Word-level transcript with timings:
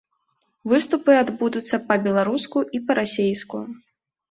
Выступы 0.71 1.11
адбудуцца 1.23 1.81
па-беларуску 1.91 2.65
і 2.79 2.83
па-расейску. 2.91 3.65